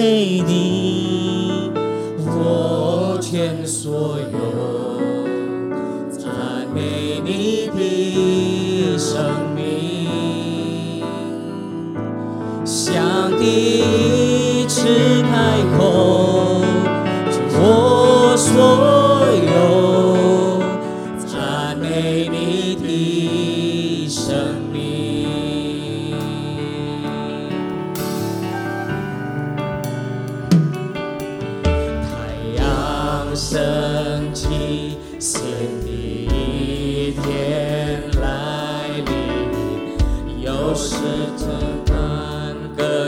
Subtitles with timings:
[0.00, 0.59] 赞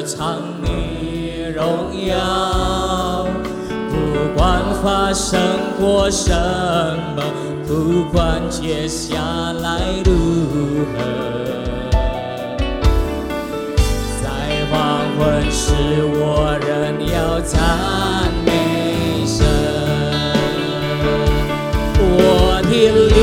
[0.07, 3.27] 唱你荣耀。
[3.89, 3.95] 不
[4.37, 5.41] 管发生
[5.79, 6.31] 过什
[7.17, 7.23] 么，
[7.67, 9.19] 不管接下
[9.63, 10.11] 来如
[10.93, 10.95] 何。
[14.23, 14.25] 在
[14.71, 14.73] 黄
[15.19, 15.73] 昏时，
[16.15, 16.71] 我仍
[17.13, 17.61] 要赞
[18.45, 19.45] 美神。
[22.01, 22.71] 我的
[23.09, 23.15] 灵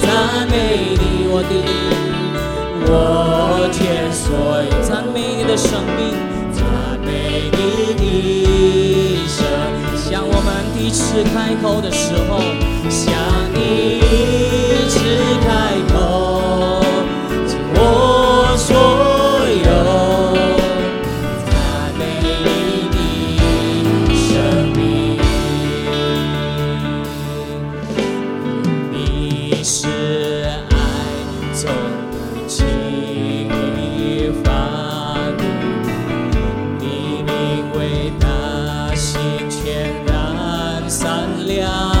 [0.00, 0.06] 赞
[0.48, 0.54] 美
[0.98, 1.68] 你，我的灵，
[2.86, 6.14] 我全所有赞美你的生命，
[6.52, 6.62] 赞
[7.04, 8.02] 美你的
[9.26, 9.38] 神。
[9.96, 12.40] 向我们第次开口的时候，
[12.88, 13.12] 向
[13.54, 14.00] 你
[14.88, 14.94] 只
[15.46, 15.48] 开
[15.92, 15.94] 口，
[39.64, 41.99] 全然善良。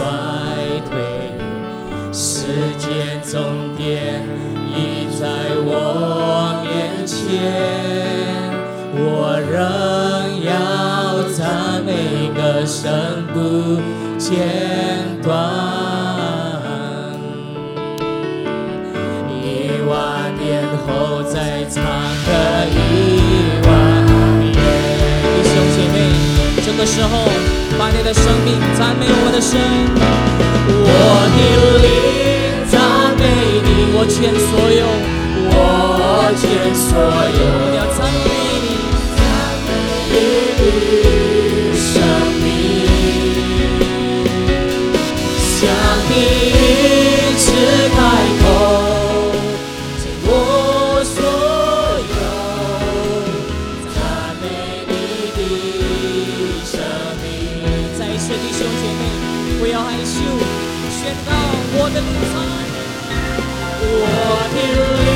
[0.00, 0.06] 衰
[0.88, 0.96] 退，
[2.10, 2.24] 时
[2.78, 4.24] 间终点
[4.72, 4.74] 已
[5.20, 5.28] 在
[5.62, 5.68] 我
[6.64, 7.20] 面前，
[8.94, 9.60] 我仍
[10.42, 10.48] 要
[11.34, 11.90] 赞美
[12.34, 12.80] 歌声
[13.34, 13.36] 不
[14.16, 14.48] 间
[15.22, 15.28] 断。
[19.28, 21.76] 一万年后再唱
[22.24, 22.28] 个
[22.72, 22.78] 一
[23.66, 23.68] 万
[24.40, 24.48] 年。
[25.44, 25.94] 兄姐妹，
[26.64, 27.28] 这个时候
[28.10, 29.56] 的生命赞美我的神，
[30.66, 30.84] 我
[31.30, 31.38] 的
[31.78, 31.88] 灵
[32.66, 33.22] 赞美
[33.62, 34.82] 你，我全所有，
[35.52, 35.54] 我
[36.34, 36.42] 全
[36.74, 38.28] 所有，我要赞美
[38.64, 38.66] 你，
[39.14, 39.22] 赞
[39.64, 39.70] 美
[41.14, 41.19] 你。
[60.90, 61.30] 宣告
[61.72, 63.14] 我的灵赞，
[63.82, 64.04] 我
[64.52, 65.09] 的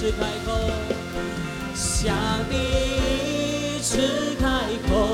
[0.00, 0.50] 是开口，
[1.74, 2.16] 向
[2.48, 4.48] 你只开
[4.88, 5.09] 口，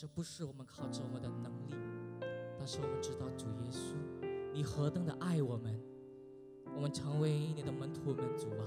[0.00, 1.74] 是不是我们靠着我们的能力，
[2.58, 3.96] 但是我们知道主耶稣，
[4.50, 5.78] 你何等的爱我们，
[6.74, 8.64] 我们成为你的门徒们，主啊，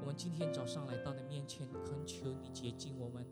[0.00, 3.24] 我们今天早上来到你面前，恳求你洁净我们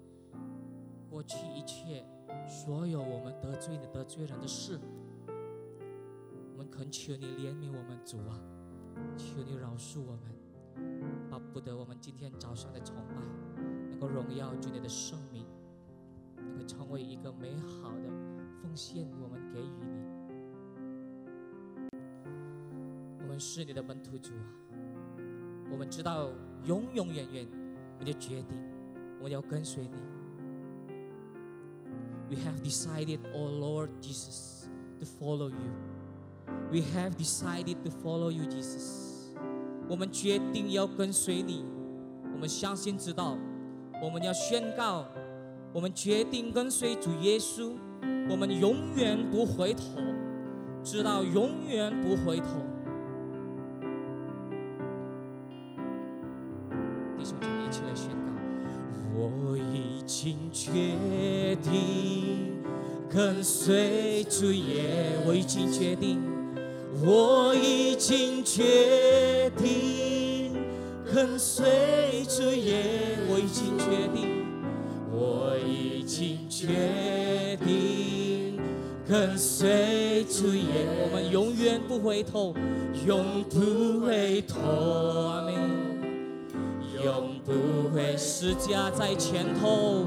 [1.11, 2.07] 过去一切
[2.47, 4.79] 所有我们得罪的得罪人的事，
[6.53, 8.39] 我们恳求你怜悯我们，主啊，
[9.17, 10.33] 求你饶恕我们。
[11.29, 13.17] 巴不得我们今天早上的崇拜
[13.91, 15.45] 能够荣耀主你的圣名，
[16.67, 18.09] 成为一个美好的
[18.61, 20.03] 奉献，我们给予你。
[23.20, 24.44] 我们是你的门徒主啊，
[25.70, 26.31] 我们知道
[26.64, 27.47] 永永远远
[27.99, 28.59] 你的决定，
[29.19, 29.97] 我们要跟随你。
[32.29, 34.67] We have decided, oh Lord Jesus,
[35.00, 35.73] to follow you.
[36.70, 39.35] We have decided to follow you, Jesus.
[39.88, 41.65] 我们决定要跟随你，
[42.32, 43.37] 我们相信知道，
[44.03, 45.06] 我们要宣告，
[45.73, 47.73] 我们决定跟随主耶稣，
[48.29, 49.83] 我们永远不回头，
[50.85, 52.45] 直到永远不回头。
[57.17, 58.33] 弟兄姐妹，一起来宣告：
[59.17, 62.63] 我已经决定
[63.09, 66.21] 跟随主耶，我已经决定。
[67.03, 70.53] 我已经决定
[71.13, 74.29] 跟随主耶，我已经决定，
[76.62, 78.56] 决定
[79.09, 82.55] 跟随主耶，我们永远不回头，
[83.05, 84.61] 永不回头，
[87.05, 90.05] 永不会是家在前头，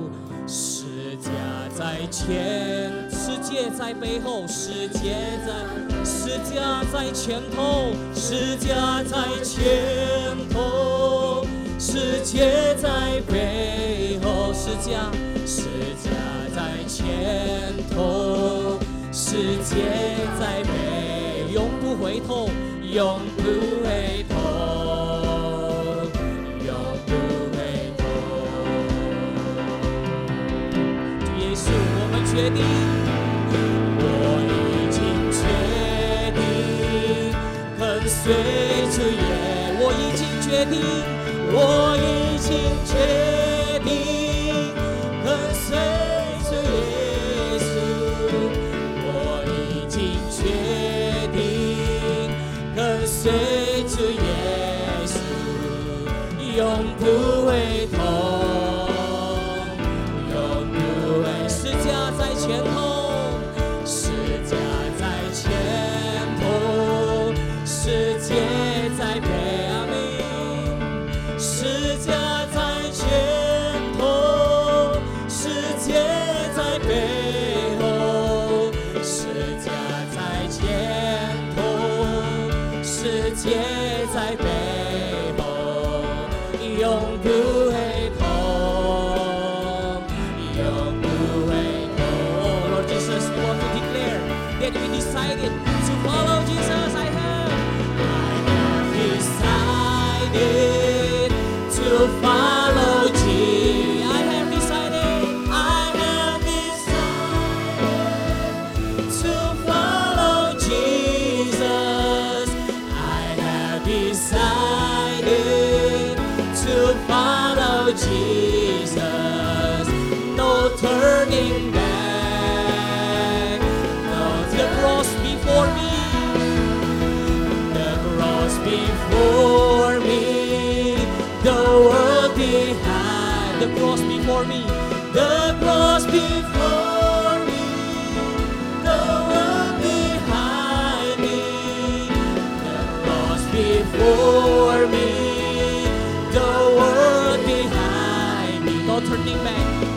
[0.48, 0.86] 是
[1.18, 1.30] 家
[1.78, 5.14] 在前，世界在背后，世界
[5.46, 11.46] 在世家在前头，世家在前头，
[11.78, 15.12] 世界在背后，世家
[15.46, 15.64] 世
[16.02, 16.10] 家
[16.96, 17.04] 前
[17.94, 18.80] 头，
[19.12, 19.76] 世界
[20.40, 22.50] 再美，永不回头，
[22.82, 23.44] 永不
[23.84, 24.34] 回头。
[26.66, 26.74] 永
[27.06, 27.12] 不
[27.52, 27.58] 回
[27.98, 28.00] 头。
[31.20, 31.68] 主耶稣，
[32.00, 32.64] 我们决定，
[34.00, 34.08] 我
[34.48, 34.98] 已经
[35.36, 35.44] 决
[36.32, 36.40] 定
[37.78, 38.24] 跟随
[38.96, 39.20] 主耶，
[39.82, 40.80] 我已经决定，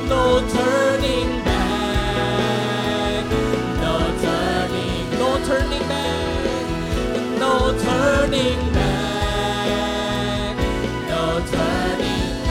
[0.09, 3.25] No turning back,
[3.83, 6.57] no turning, no turning back,
[7.39, 7.53] no
[7.85, 10.57] turning back,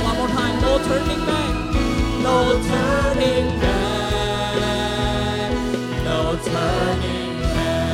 [0.03, 1.53] one more time, no turning back,
[2.21, 2.35] no
[2.69, 5.51] turning back,
[6.05, 7.87] no turning back.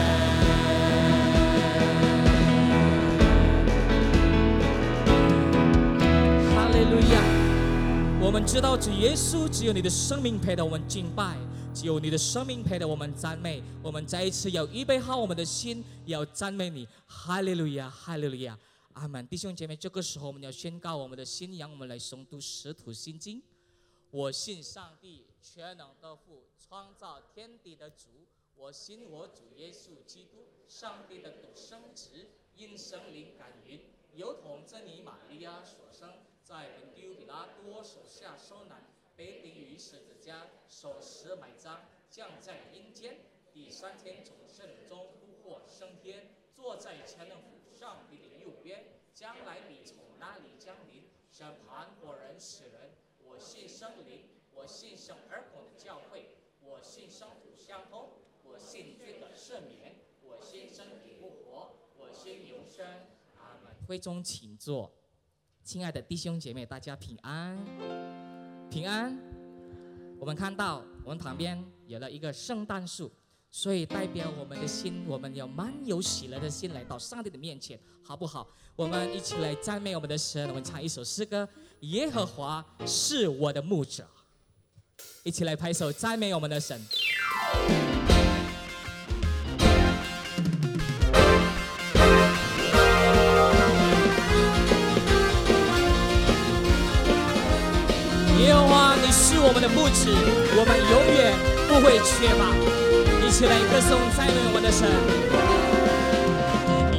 [6.54, 7.16] 哈利路亚，
[8.20, 8.76] 我们知道。
[9.04, 11.38] 耶稣，只有你的生命配得我们敬拜，
[11.76, 13.62] 只有你的生命配得我们赞美。
[13.84, 16.88] 我们再一次要预备好我们的心，要赞美你。
[17.06, 17.90] 哈利路亚！
[17.90, 18.58] 哈利路亚！
[18.94, 19.28] 阿门。
[19.28, 23.42] 弟兄姐妹，这个时候我们要宣告我们的信仰，我们来诵读《使徒心经》。
[24.10, 28.08] 我信上帝，全能的父，创造天地的主。
[28.56, 32.08] 我信我主耶稣基督，上帝的独生子，
[32.56, 33.82] 因圣灵感孕，
[34.16, 36.10] 由同真理玛利亚所生，
[36.42, 43.18] 在本丢比拉多手下受难，被钉于十字架，受死埋葬，降在阴间，
[43.54, 52.92] 第三天从圣中复活升天，坐在全能父上帝的右边，将来你从那里降临，审判活人死人。
[53.24, 56.30] 我信圣灵，我信圣儿童的教会，
[56.62, 58.10] 我信圣土相通，
[58.44, 62.86] 我信罪的赦免，我信身体复活，我信永生。
[63.38, 63.74] 阿门。
[63.88, 64.92] 会中请坐，
[65.64, 67.58] 亲爱的弟兄姐妹，大家平安，
[68.74, 69.16] 平安。
[70.20, 73.12] 我们看到我们旁边有了一个圣诞树，
[73.52, 78.48] 所以代表我们的心，我们要满有喜乐的心来到上帝的面前，好不好？
[78.76, 81.48] 我们一起来赞美我们的神，我们唱一首诗歌。
[81.82, 84.08] 耶和华是我的牧者，
[85.22, 86.82] 一起来拍手赞美我们的神。
[99.56, 100.10] 我们的牧者，
[100.58, 101.32] 我们永远
[101.68, 102.42] 不会缺乏。
[103.24, 104.90] 一起来歌颂赞美我的神。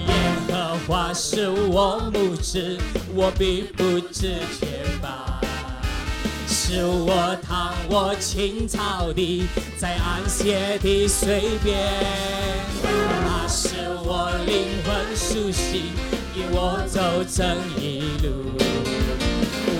[0.06, 0.14] 耶
[0.46, 2.78] 和华是我牧者，
[3.12, 5.40] 我必不知缺乏。
[6.46, 9.46] 是我躺卧青草地，
[9.76, 11.76] 在安歇的水边。
[12.84, 15.90] 他是我灵魂苏醒，
[16.36, 18.73] 引我走正义路。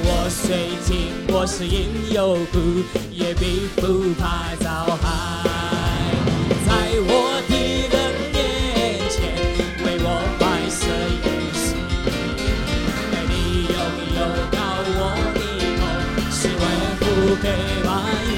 [0.07, 5.05] 我虽经过死荫幽谷，也并不怕遭害。
[6.67, 6.69] 在
[7.07, 7.53] 我的
[7.89, 7.95] 人
[8.33, 9.15] 面前。
[17.43, 17.51] 给
[17.85, 17.91] 满
[18.31, 18.33] 意，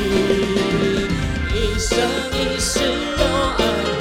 [1.53, 1.93] 一生
[2.33, 3.25] 一世有
[3.59, 3.61] 恩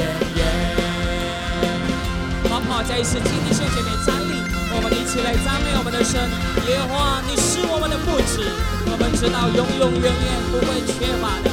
[3.01, 4.37] 一次，请弟兄姐妹站立，
[4.75, 6.21] 我们一起来赞美我们的神。
[6.69, 8.45] 耶和华，你是我们的牧者，
[8.91, 11.50] 我们知道永永远远不会缺乏的。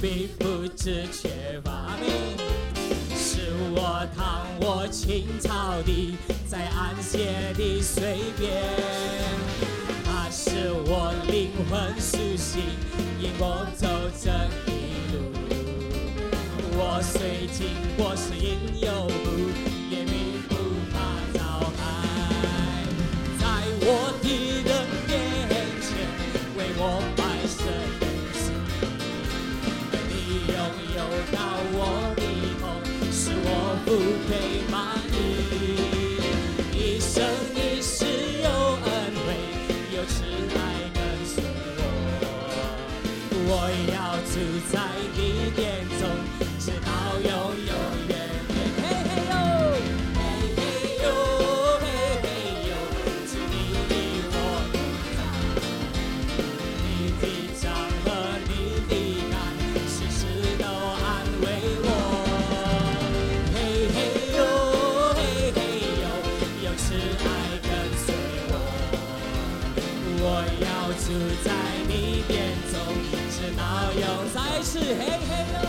[0.00, 2.36] 并不知缺乏你。
[3.16, 6.16] 是我躺卧青草地，
[6.48, 8.62] 在安歇的水边。
[10.04, 12.62] 它是我灵魂苏醒，
[13.20, 13.86] 引我走
[14.20, 14.30] 这
[14.70, 15.16] 一路。
[16.80, 19.67] 我虽经过死荫幽谷，
[74.80, 75.67] 是嘿嘿哟，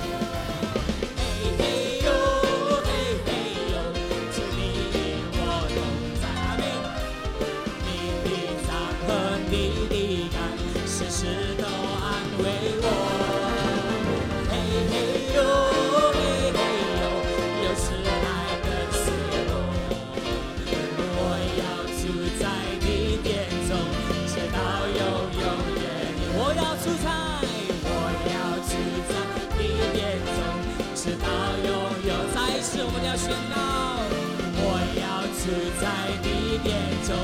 [37.09, 37.15] 中，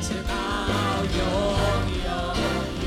[0.00, 0.32] 直到
[1.04, 1.20] 永
[2.04, 2.10] 永
[2.82, 2.86] 远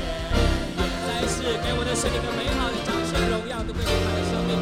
[1.06, 4.52] 再次给我的神一个美好的掌声，荣耀都归给他的生命。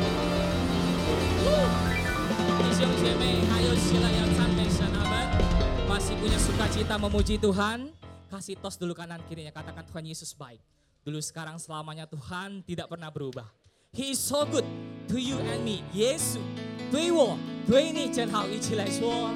[2.59, 5.13] 弟兄姐妹，还有起来要赞美神阿门。
[5.89, 7.93] Masih punya sukacita memuji Tuhan?
[8.33, 10.59] Kasih tos dulu kanan kirinya katakan Tuhan Yesus baik.
[11.05, 13.45] Dulu sekarang selamanya Tuhan tidak pernah berubah.
[13.93, 14.65] He is so good
[15.13, 15.85] to you and me.
[15.93, 16.41] 耶稣
[16.89, 17.37] 对我
[17.69, 19.29] 对你真好，一起来说。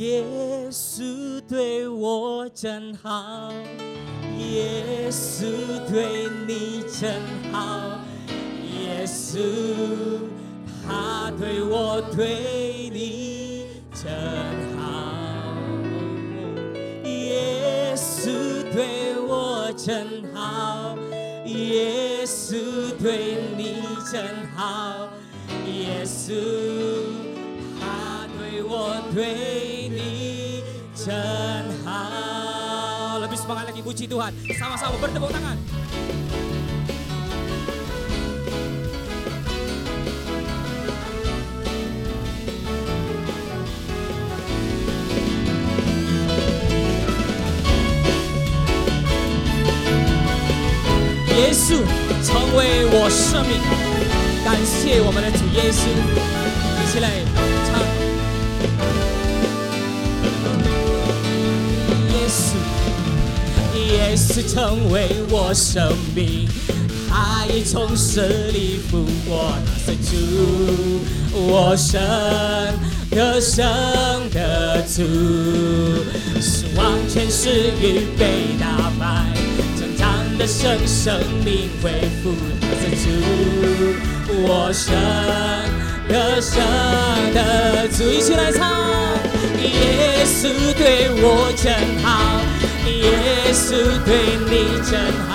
[0.00, 0.24] 耶
[0.70, 3.52] 稣对我真好，
[4.38, 5.44] 耶稣
[5.90, 7.20] 对你真
[7.52, 8.00] 好，
[8.80, 9.38] 耶稣
[10.86, 14.10] 他对我对你真
[14.78, 15.52] 好，
[17.04, 18.30] 耶稣
[18.72, 20.96] 对我真好，
[21.44, 22.56] 耶稣
[23.02, 24.24] 对你真
[24.56, 25.10] 好，
[25.66, 26.32] 耶稣
[27.78, 29.79] 他对我对
[30.99, 31.15] 你真
[31.85, 33.15] 好。
[33.23, 34.35] Lebih semangat lagi puji Tuhan.
[34.59, 35.55] Sama-sama bertepuk tangan.
[51.35, 51.87] Yesus
[52.23, 53.59] 成为我生命，
[54.43, 55.87] 感谢我们的主耶稣，
[56.83, 57.23] 一起来
[64.00, 66.48] 耶稣成为我生命，
[67.08, 70.16] 他已从死里复活，他是主，
[71.32, 72.00] 我生
[73.10, 73.62] 的生
[74.30, 75.02] 的主，
[76.40, 79.26] 是完全是预备打败。
[80.38, 81.90] 的生生命恢
[82.22, 82.32] 复，
[82.62, 83.06] 他是主，
[84.42, 84.94] 我生
[86.08, 86.58] 的生
[87.34, 88.66] 的主，一起来唱。
[89.60, 91.70] 耶稣对我真
[92.02, 92.40] 好，
[92.98, 93.68] 耶稣
[94.04, 94.10] 对
[94.50, 94.52] 你
[94.90, 94.92] 真
[95.28, 95.34] 好，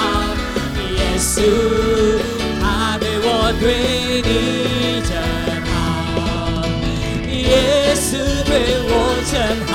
[0.91, 1.32] 耶稣
[2.62, 2.63] 他
[3.00, 3.63] 对我对
[4.22, 4.30] 你
[5.08, 5.12] 真
[5.72, 5.74] 好，
[7.32, 8.08] 耶稣
[8.46, 8.52] 对
[8.88, 8.94] 我
[9.32, 9.34] 真
[9.72, 9.74] 好，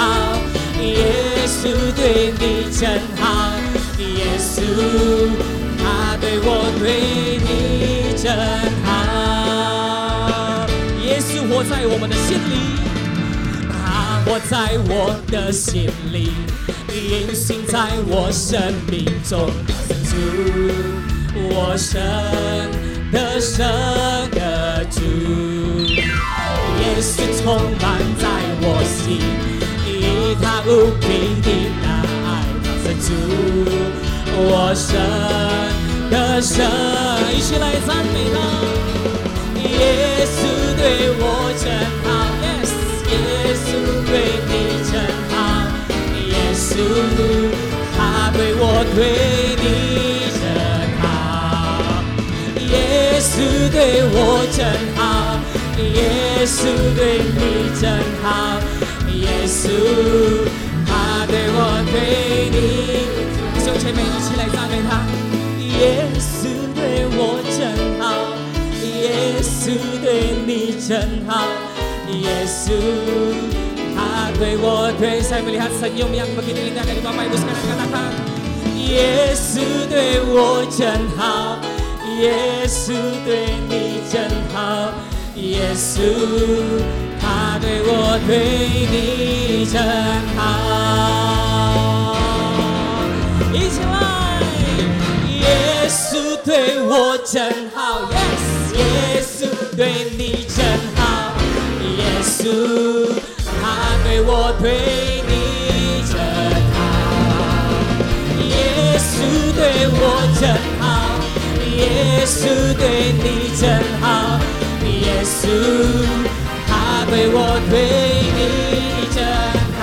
[0.82, 0.88] 耶
[1.46, 1.58] 稣
[1.96, 2.42] 对你
[2.76, 2.80] 真
[3.16, 3.24] 好。
[3.98, 4.04] 耶
[4.38, 4.62] 稣，
[5.78, 6.82] 他对我对
[7.44, 7.48] 你
[8.16, 8.24] 真
[8.84, 8.88] 好。
[11.04, 12.52] 耶稣活在我们的心里，
[13.68, 13.74] 他
[14.24, 16.32] 活在我的心里，
[17.10, 19.50] 运行在我生命中。
[20.08, 20.14] 主，
[21.34, 22.00] 我生
[23.10, 23.66] 的生
[24.30, 25.00] 的主，
[25.90, 28.28] 耶稣充满在
[28.62, 29.18] 我心，
[29.84, 31.04] 以他无比
[31.42, 31.50] 的
[31.82, 31.86] 大
[32.28, 32.30] 爱，
[33.02, 33.10] 主。
[34.42, 34.88] 我生
[36.10, 36.64] 的生，
[37.34, 38.38] 一起来赞美他。
[39.60, 40.38] 耶稣
[40.78, 41.22] 对我
[41.58, 41.66] 真
[42.04, 42.08] 好
[46.70, 46.72] 稣
[47.96, 48.62] 他对我
[48.94, 48.98] 对
[49.60, 49.66] 你
[50.38, 50.42] 真
[51.02, 51.04] 好，
[52.60, 53.32] 耶稣
[53.72, 53.76] 对
[54.12, 54.16] 我
[54.56, 54.58] 真
[54.94, 55.00] 好，
[55.76, 56.58] 耶稣
[56.94, 57.00] 对
[57.36, 57.40] 你
[74.40, 78.10] 为我对赛美利亚神用样，我给你那个地方买不是个那个大堂。
[78.88, 81.58] 耶稣对我真好，
[82.18, 84.90] 耶稣对你真好，
[85.36, 86.00] 耶稣
[87.20, 89.76] 他对我对你真
[90.34, 90.40] 好。
[93.52, 94.40] 一起来，
[95.28, 98.10] 耶稣对我真好，
[98.74, 100.64] 耶稣对你真
[100.96, 101.36] 好，
[101.98, 102.40] 耶稣。
[102.42, 103.09] 耶稣
[104.32, 104.64] 我对
[105.26, 105.32] 你
[106.06, 106.14] 真
[106.76, 106.78] 好，
[108.38, 109.10] 耶稣
[109.56, 109.58] 对
[109.90, 110.02] 我
[110.38, 110.42] 真
[110.78, 110.82] 好，
[111.74, 111.82] 耶
[112.24, 112.38] 稣
[112.78, 113.26] 对你
[113.60, 113.62] 真
[114.00, 114.38] 好，
[114.86, 115.34] 耶稣
[116.68, 116.70] 他
[117.10, 117.74] 对我对
[118.36, 118.38] 你
[119.12, 119.18] 真
[119.80, 119.82] 好，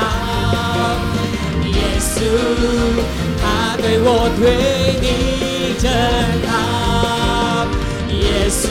[1.65, 2.07] 耶稣
[3.41, 3.43] 他。
[3.77, 4.43] 对我对
[5.01, 5.05] 你
[5.77, 5.85] 真
[6.49, 6.51] 好，
[8.09, 8.15] 耶
[8.49, 8.65] 稣，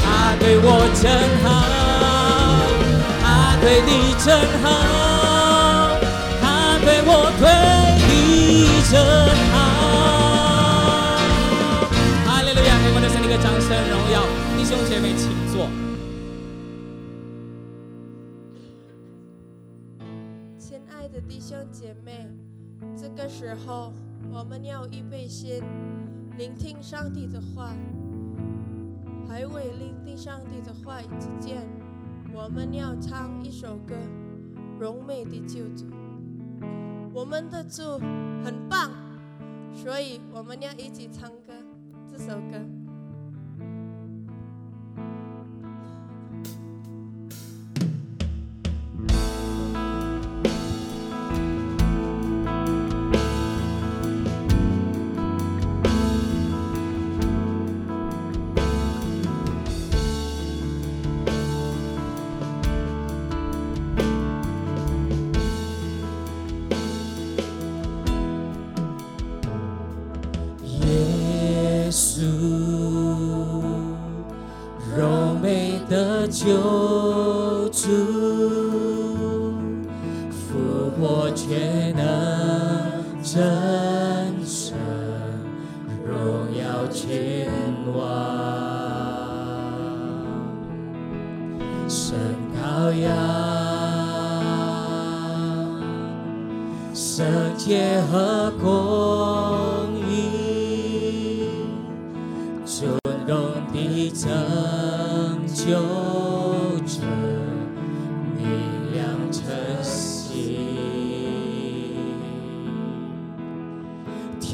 [0.00, 0.04] 他
[0.40, 0.66] 对我
[1.02, 1.04] 真
[1.44, 1.50] 好，
[3.62, 4.66] 对你真好，
[6.40, 7.46] 他对我对
[8.10, 8.98] 你真
[9.52, 9.54] 好。
[12.26, 12.74] 哈利路亚！
[12.82, 14.26] 给我的神一个掌声荣耀，
[14.58, 15.70] 弟兄姐妹请坐。
[20.58, 22.28] 亲爱的弟兄姐妹。
[22.96, 23.92] 这个时候，
[24.32, 25.62] 我们要预备心，
[26.36, 27.72] 聆听上帝的话，
[29.28, 31.64] 还未聆听上帝的话之前，
[32.34, 33.94] 我们要唱一首歌
[34.80, 35.84] 《荣美的救主》。
[37.12, 37.98] 我们的主
[38.42, 38.90] 很棒，
[39.74, 41.52] 所以我们要一起唱歌
[42.10, 42.81] 这首歌。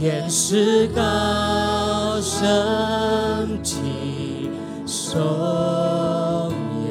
[0.00, 4.48] 天使高声起
[4.86, 5.20] 颂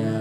[0.04, 0.12] 扬，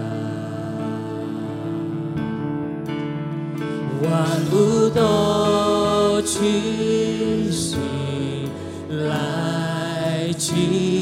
[4.03, 7.75] 万物都屈膝
[8.89, 10.96] 来敬。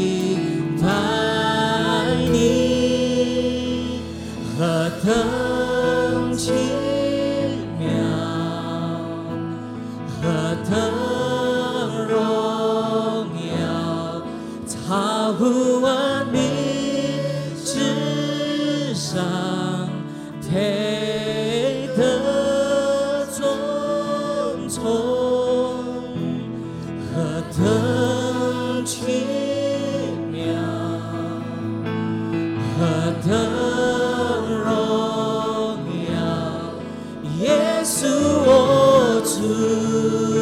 [40.09, 40.34] good.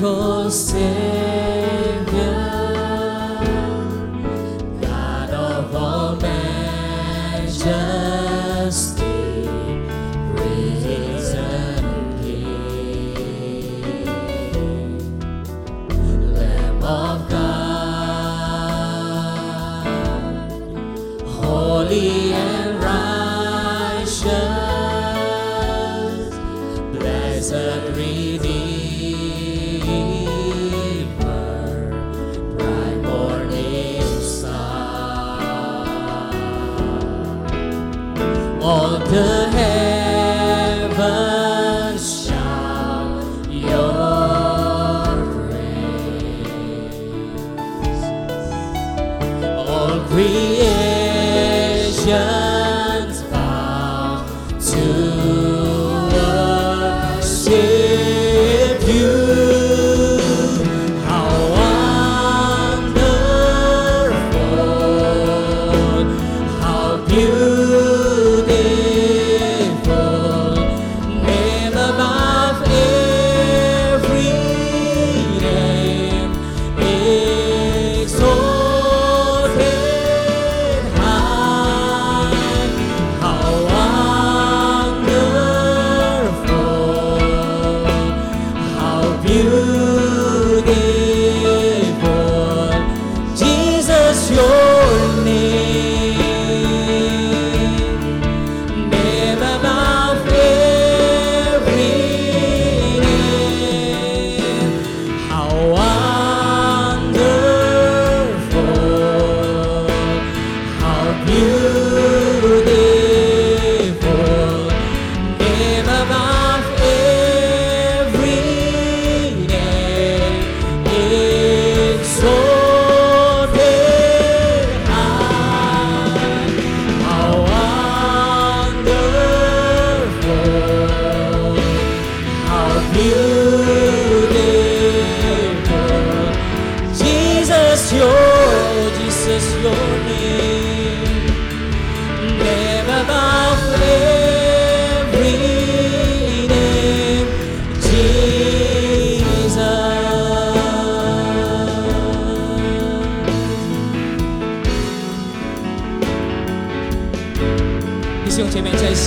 [0.00, 0.37] 걸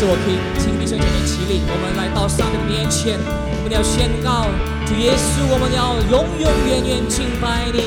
[0.03, 4.49] 我可以请弟兄姐妹起立，我们来到上帝面前，我们要宣告
[4.85, 7.85] 主耶稣，我们要永永远远敬拜你，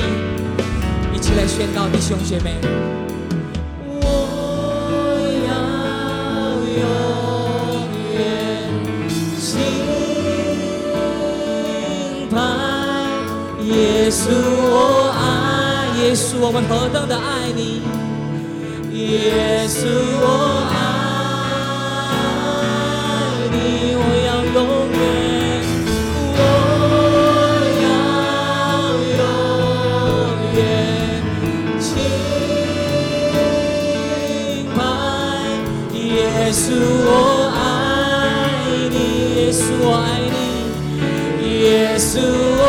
[1.13, 2.55] 一起来宣告，弟兄姐妹。
[3.83, 4.01] 我
[5.43, 5.51] 要
[6.79, 6.87] 永
[8.15, 8.17] 远
[9.37, 9.51] 敬
[12.31, 12.39] 拜
[13.65, 17.83] 耶稣，我爱耶稣，我们何等的爱你，
[18.93, 19.83] 耶稣，
[20.21, 20.84] 我爱
[36.65, 38.49] 稣，我爱
[38.89, 38.97] 你，
[39.35, 40.35] 耶稣，我爱你，
[41.61, 42.17] 耶稣，
[42.57, 42.63] 我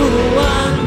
[0.00, 0.86] 超乎万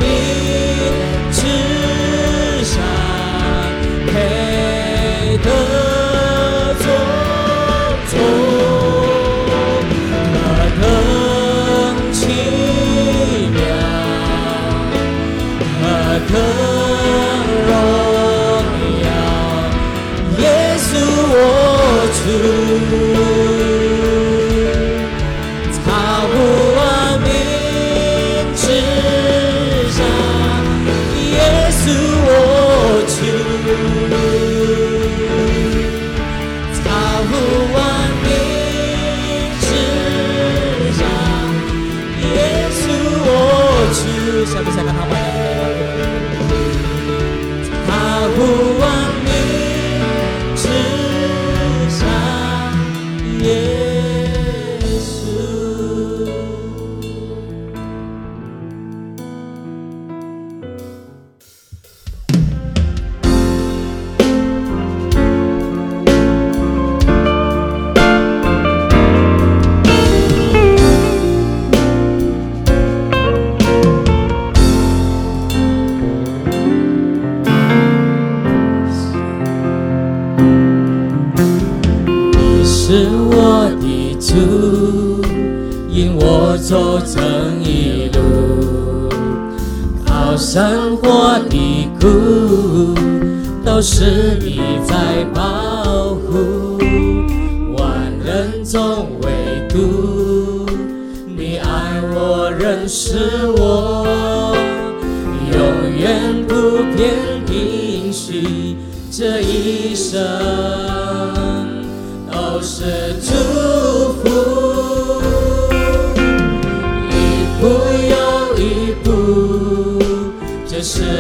[93.84, 94.23] 是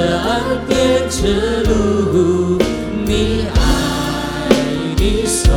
[0.03, 0.27] 这是恩
[0.67, 2.59] 典之路，
[3.05, 3.55] 你爱
[4.97, 5.49] 的手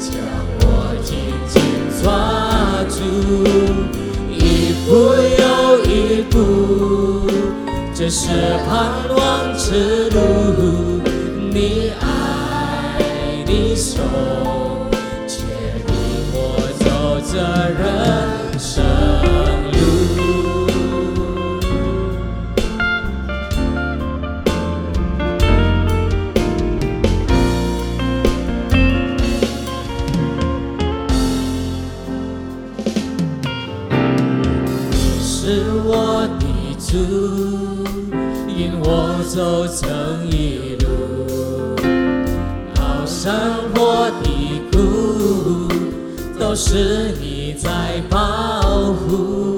[0.00, 0.08] 将
[0.60, 0.64] 我
[1.04, 1.12] 紧
[1.46, 1.60] 紧
[2.00, 2.06] 抓
[2.88, 2.96] 住，
[4.32, 4.88] 一步
[5.42, 5.44] 又
[5.84, 6.36] 一步，
[7.94, 8.30] 这是
[8.66, 8.70] 盼
[9.14, 11.02] 望之路，
[11.52, 14.57] 你爱的手。
[39.38, 39.88] 走成
[40.28, 41.76] 一路，
[42.74, 45.68] 好山或低谷，
[46.40, 49.56] 都是你在保护。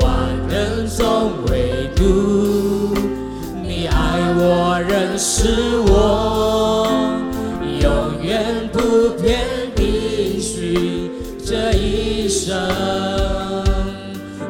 [0.00, 0.10] 万
[0.48, 2.92] 人中唯独
[3.62, 3.94] 你爱
[4.36, 5.46] 我，认识
[5.86, 6.90] 我，
[7.80, 11.08] 永远不变的许，
[11.46, 12.58] 这一生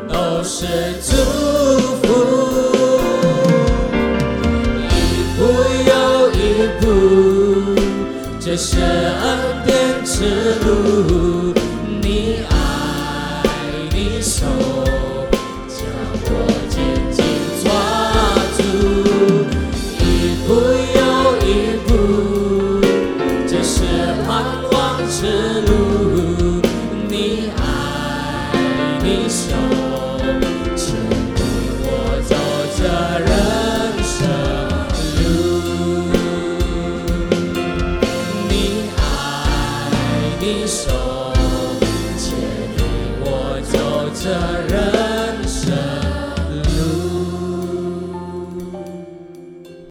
[0.09, 0.65] 都是
[1.03, 1.42] 祝
[8.53, 11.42] 这是恩典之路。